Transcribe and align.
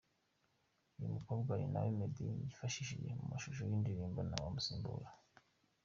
Uyu 0.97 1.09
mukobwa 1.15 1.51
ninawe 1.59 1.89
Meddy 1.99 2.25
yifashishije 2.41 3.09
mu 3.19 3.25
mashusho 3.31 3.61
y’indirimbo 3.69 4.19
Ntawamusimbura. 4.23 5.07